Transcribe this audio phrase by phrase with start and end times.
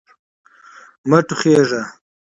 [1.09, 1.81] مه ټوخیژه